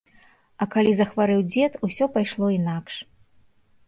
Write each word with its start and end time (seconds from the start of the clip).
А 0.65 0.67
калі 0.75 0.93
захварэў 1.01 1.43
дзед, 1.51 1.77
усё 1.87 2.05
пайшло 2.15 2.45
інакш. 2.57 2.97